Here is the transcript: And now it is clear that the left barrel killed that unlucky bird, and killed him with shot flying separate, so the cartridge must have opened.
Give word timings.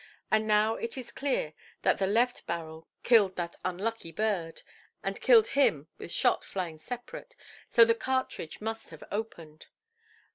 And 0.31 0.47
now 0.47 0.73
it 0.77 0.97
is 0.97 1.11
clear 1.11 1.53
that 1.83 1.99
the 1.99 2.07
left 2.07 2.47
barrel 2.47 2.87
killed 3.03 3.35
that 3.35 3.57
unlucky 3.63 4.11
bird, 4.11 4.63
and 5.03 5.21
killed 5.21 5.49
him 5.49 5.89
with 5.99 6.11
shot 6.11 6.43
flying 6.43 6.79
separate, 6.79 7.35
so 7.69 7.85
the 7.85 7.93
cartridge 7.93 8.59
must 8.59 8.89
have 8.89 9.03
opened. 9.11 9.67